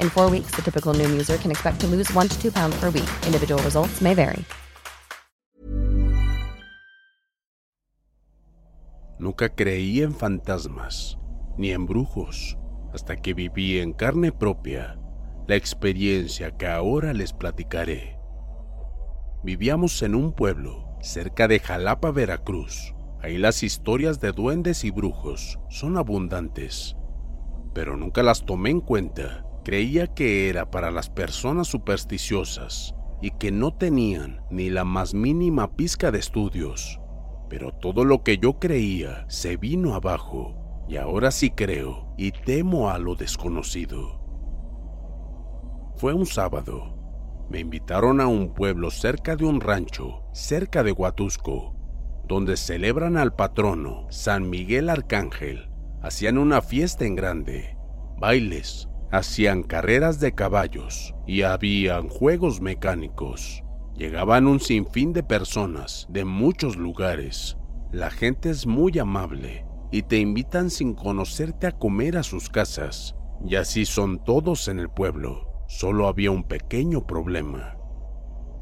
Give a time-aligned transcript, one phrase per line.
[0.00, 2.76] In four weeks, the typical Noom user can expect to lose one to two pounds
[2.78, 3.08] per week.
[3.26, 4.44] Individual results may vary.
[9.18, 11.18] Nunca creí en fantasmas,
[11.56, 12.56] ni en brujos,
[12.94, 14.96] hasta que viví en carne propia
[15.48, 18.16] la experiencia que ahora les platicaré.
[19.42, 22.94] Vivíamos en un pueblo cerca de Jalapa, Veracruz.
[23.20, 26.96] Ahí las historias de duendes y brujos son abundantes,
[27.74, 29.47] pero nunca las tomé en cuenta.
[29.68, 35.76] Creía que era para las personas supersticiosas y que no tenían ni la más mínima
[35.76, 36.98] pizca de estudios.
[37.50, 40.56] Pero todo lo que yo creía se vino abajo
[40.88, 44.22] y ahora sí creo y temo a lo desconocido.
[45.96, 46.96] Fue un sábado.
[47.50, 51.76] Me invitaron a un pueblo cerca de un rancho, cerca de Huatusco,
[52.26, 55.68] donde celebran al patrono San Miguel Arcángel.
[56.00, 57.76] Hacían una fiesta en grande,
[58.16, 63.62] bailes, hacían carreras de caballos y habían juegos mecánicos.
[63.96, 67.56] Llegaban un sinfín de personas de muchos lugares.
[67.90, 73.16] La gente es muy amable y te invitan sin conocerte a comer a sus casas.
[73.44, 75.64] Y así son todos en el pueblo.
[75.68, 77.76] Solo había un pequeño problema.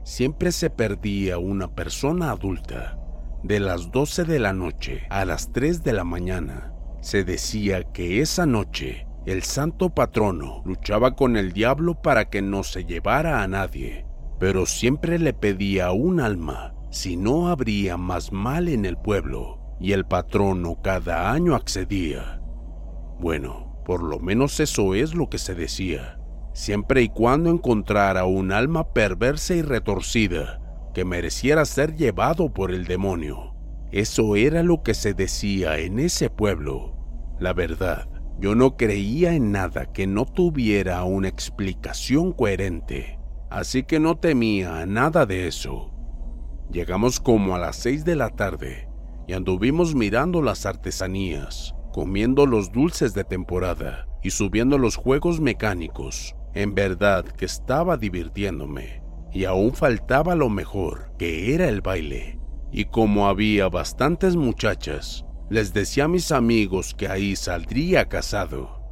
[0.04, 2.98] Siempre se perdía una persona adulta.
[3.42, 6.72] De las 12 de la noche a las 3 de la mañana.
[7.00, 12.62] Se decía que esa noche el santo patrono luchaba con el diablo para que no
[12.62, 14.06] se llevara a nadie
[14.38, 19.92] pero siempre le pedía un alma si no habría más mal en el pueblo, y
[19.92, 22.40] el patrono cada año accedía.
[23.18, 26.18] Bueno, por lo menos eso es lo que se decía,
[26.54, 30.60] siempre y cuando encontrara un alma perversa y retorcida
[30.94, 33.54] que mereciera ser llevado por el demonio.
[33.92, 36.96] Eso era lo que se decía en ese pueblo.
[37.38, 43.16] La verdad, yo no creía en nada que no tuviera una explicación coherente
[43.50, 45.90] así que no temía nada de eso.
[46.70, 48.88] Llegamos como a las seis de la tarde
[49.26, 56.34] y anduvimos mirando las artesanías, comiendo los dulces de temporada y subiendo los juegos mecánicos.
[56.54, 62.40] En verdad que estaba divirtiéndome y aún faltaba lo mejor, que era el baile.
[62.72, 68.82] Y como había bastantes muchachas, les decía a mis amigos que ahí saldría casado.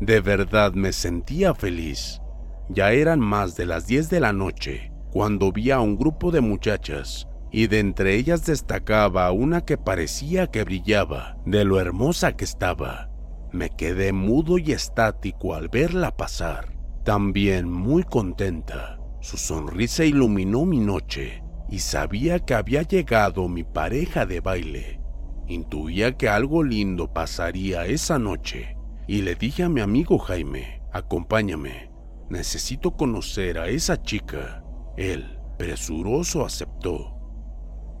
[0.00, 2.22] De verdad me sentía feliz
[2.68, 6.40] ya eran más de las 10 de la noche cuando vi a un grupo de
[6.40, 12.44] muchachas y de entre ellas destacaba una que parecía que brillaba de lo hermosa que
[12.44, 13.10] estaba.
[13.52, 16.72] Me quedé mudo y estático al verla pasar,
[17.04, 18.98] también muy contenta.
[19.20, 25.01] Su sonrisa iluminó mi noche y sabía que había llegado mi pareja de baile.
[25.48, 31.90] Intuía que algo lindo pasaría esa noche y le dije a mi amigo Jaime, acompáñame.
[32.30, 34.64] Necesito conocer a esa chica.
[34.96, 37.18] Él, presuroso, aceptó.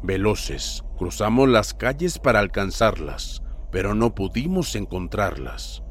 [0.02, 5.82] Veloces, cruzamos las calles para alcanzarlas, pero no pudimos encontrarlas.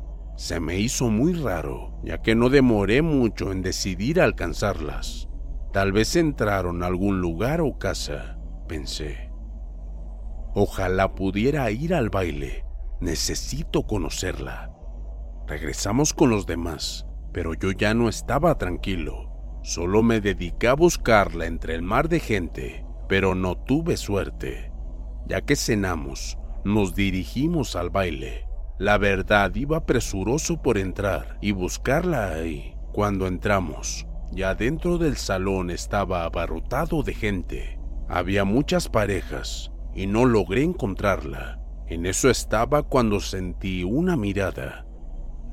[0.41, 5.29] se me hizo muy raro, ya que no demoré mucho en decidir alcanzarlas.
[5.71, 9.30] Tal vez entraron a algún lugar o casa, pensé.
[10.53, 12.65] Ojalá pudiera ir al baile.
[12.99, 14.69] Necesito conocerla.
[15.47, 19.31] Regresamos con los demás, pero yo ya no estaba tranquilo.
[19.63, 24.73] Solo me dediqué a buscarla entre el mar de gente, pero no tuve suerte.
[25.25, 28.47] Ya que cenamos, nos dirigimos al baile.
[28.77, 32.75] La verdad iba presuroso por entrar y buscarla ahí.
[32.91, 37.79] Cuando entramos, ya dentro del salón estaba abarrotado de gente.
[38.09, 41.59] Había muchas parejas y no logré encontrarla.
[41.87, 44.85] En eso estaba cuando sentí una mirada.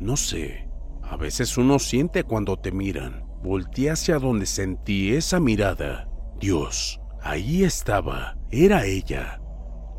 [0.00, 0.69] No sé,
[1.02, 3.25] a veces uno siente cuando te miran.
[3.43, 6.08] Volté hacia donde sentí esa mirada.
[6.40, 9.40] Dios, ahí estaba, era ella.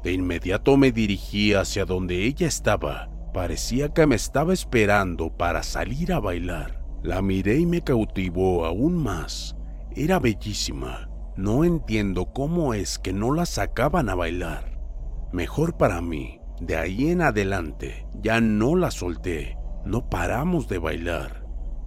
[0.03, 3.09] De inmediato me dirigí hacia donde ella estaba.
[3.33, 6.81] Parecía que me estaba esperando para salir a bailar.
[7.03, 9.55] La miré y me cautivó aún más.
[9.95, 11.08] Era bellísima.
[11.35, 14.79] No entiendo cómo es que no la sacaban a bailar.
[15.31, 19.57] Mejor para mí, de ahí en adelante, ya no la solté.
[19.85, 21.45] No paramos de bailar.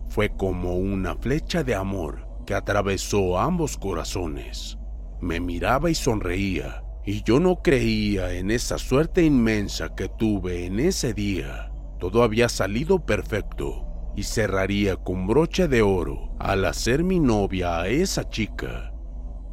[0.09, 4.79] Fue como una flecha de amor que atravesó ambos corazones.
[5.21, 10.81] Me miraba y sonreía, y yo no creía en esa suerte inmensa que tuve en
[10.81, 11.73] ese día.
[11.99, 13.87] Todo había salido perfecto
[14.17, 18.92] y cerraría con broche de oro al hacer mi novia a esa chica.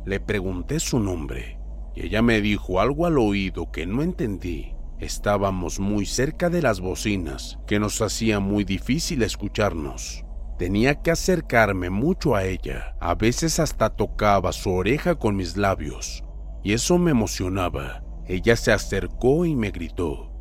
[0.09, 1.59] Le pregunté su nombre
[1.93, 4.73] y ella me dijo algo al oído que no entendí.
[4.97, 10.25] Estábamos muy cerca de las bocinas, que nos hacía muy difícil escucharnos.
[10.57, 16.23] Tenía que acercarme mucho a ella, a veces hasta tocaba su oreja con mis labios,
[16.63, 18.03] y eso me emocionaba.
[18.25, 20.31] Ella se acercó y me gritó,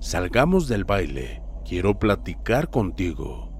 [0.00, 3.52] Salgamos del baile, quiero platicar contigo.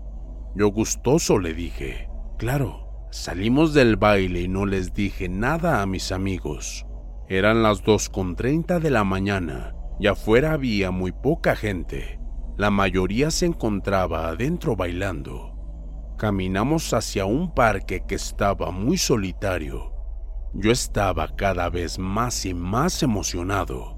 [0.56, 6.12] Yo gustoso le dije, claro, salimos del baile y no les dije nada a mis
[6.12, 6.86] amigos.
[7.28, 12.18] Eran las dos con treinta de la mañana y afuera había muy poca gente.
[12.56, 15.56] La mayoría se encontraba adentro bailando.
[16.18, 19.94] Caminamos hacia un parque que estaba muy solitario.
[20.52, 23.96] Yo estaba cada vez más y más emocionado,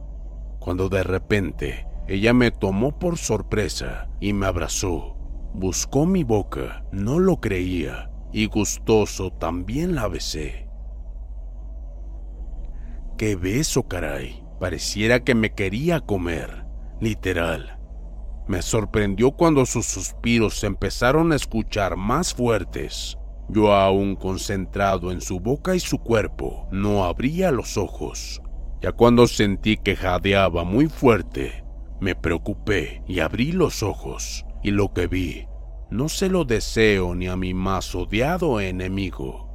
[0.61, 5.17] cuando de repente ella me tomó por sorpresa y me abrazó.
[5.55, 10.69] Buscó mi boca, no lo creía, y gustoso también la besé.
[13.19, 14.43] ¡Qué beso, caray!
[14.59, 16.65] Pareciera que me quería comer,
[17.01, 17.79] literal.
[18.47, 23.19] Me sorprendió cuando sus suspiros se empezaron a escuchar más fuertes.
[23.49, 28.41] Yo aún concentrado en su boca y su cuerpo, no abría los ojos.
[28.81, 31.65] Ya cuando sentí que jadeaba muy fuerte,
[32.01, 35.47] me preocupé y abrí los ojos, y lo que vi,
[35.93, 39.51] no se lo deseo ni a mi más odiado enemigo.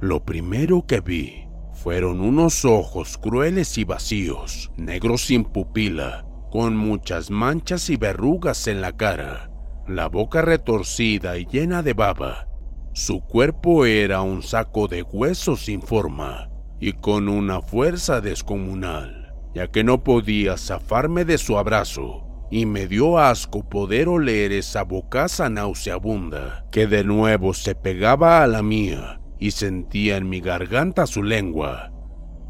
[0.00, 7.30] Lo primero que vi fueron unos ojos crueles y vacíos, negros sin pupila, con muchas
[7.30, 9.50] manchas y verrugas en la cara,
[9.88, 12.46] la boca retorcida y llena de baba.
[12.92, 19.68] Su cuerpo era un saco de huesos sin forma y con una fuerza descomunal, ya
[19.68, 25.48] que no podía zafarme de su abrazo y me dio asco poder oler esa bocaza
[25.48, 31.22] nauseabunda que de nuevo se pegaba a la mía y sentía en mi garganta su
[31.22, 31.94] lengua.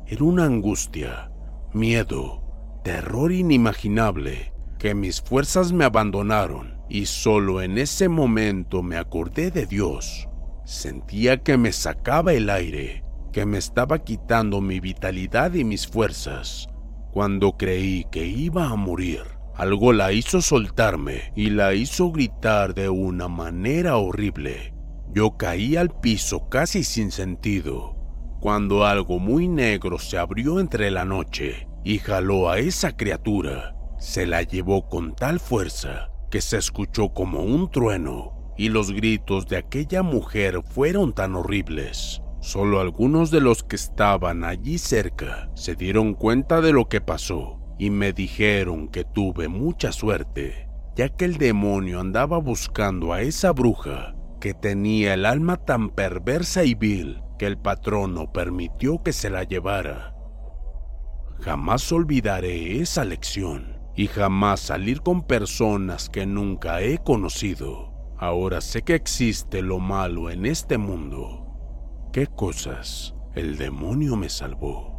[0.08, 1.30] Era una angustia,
[1.72, 2.42] miedo,
[2.82, 9.66] terror inimaginable, que mis fuerzas me abandonaron y solo en ese momento me acordé de
[9.66, 10.28] Dios.
[10.64, 16.68] Sentía que me sacaba el aire, que me estaba quitando mi vitalidad y mis fuerzas.
[17.12, 19.20] Cuando creí que iba a morir,
[19.54, 24.74] algo la hizo soltarme y la hizo gritar de una manera horrible.
[25.14, 27.96] Yo caí al piso casi sin sentido,
[28.40, 33.76] cuando algo muy negro se abrió entre la noche y jaló a esa criatura.
[33.98, 39.46] Se la llevó con tal fuerza que se escuchó como un trueno y los gritos
[39.48, 42.22] de aquella mujer fueron tan horribles.
[42.40, 47.61] Solo algunos de los que estaban allí cerca se dieron cuenta de lo que pasó
[47.82, 53.50] y me dijeron que tuve mucha suerte, ya que el demonio andaba buscando a esa
[53.50, 59.30] bruja que tenía el alma tan perversa y vil que el patrono permitió que se
[59.30, 60.14] la llevara.
[61.40, 67.92] Jamás olvidaré esa lección y jamás salir con personas que nunca he conocido.
[68.16, 71.48] Ahora sé que existe lo malo en este mundo.
[72.12, 74.91] ¿Qué cosas el demonio me salvó?